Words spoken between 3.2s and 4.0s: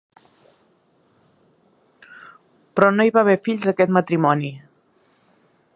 haver fills d'aquest